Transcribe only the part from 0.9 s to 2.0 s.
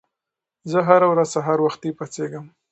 ورځ سهار وختي